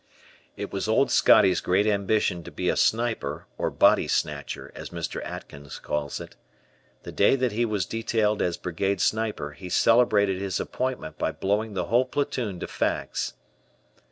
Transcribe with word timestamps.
It 0.57 0.73
was 0.73 0.87
Old 0.87 1.11
Scotty's 1.11 1.61
great 1.61 1.85
ambition 1.85 2.41
to 2.45 2.51
be 2.51 2.69
a 2.69 2.75
sniper 2.75 3.45
or 3.59 3.69
"body 3.69 4.07
snatcher" 4.07 4.71
as 4.73 4.89
Mr. 4.89 5.23
Atkins 5.23 5.77
calls 5.77 6.19
it. 6.19 6.35
The 7.03 7.11
day 7.11 7.35
that 7.35 7.51
he 7.51 7.65
was 7.65 7.85
detailed 7.85 8.41
as 8.41 8.57
Brigade 8.57 8.99
Sniper, 8.99 9.51
he 9.51 9.69
celebrated 9.69 10.41
his 10.41 10.59
appointment 10.59 11.19
by 11.19 11.31
blowing 11.31 11.75
the 11.75 11.85
whole 11.85 12.05
platoon 12.05 12.59
to 12.61 12.65
fags. 12.65 13.33